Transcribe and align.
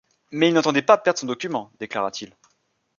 Mais 0.31 0.47
il 0.47 0.55
n’entendait 0.55 0.81
pas 0.81 0.97
perdre 0.97 1.19
son 1.19 1.27
document! 1.27 1.71
déclara-t-il. 1.79 2.35